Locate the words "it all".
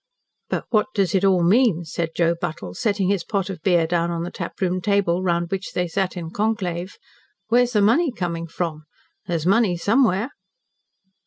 1.13-1.43